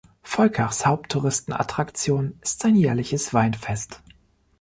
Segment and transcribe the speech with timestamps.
[0.23, 4.01] Volkachs Haupttouristenattraktion ist sein jährliches Weinfest.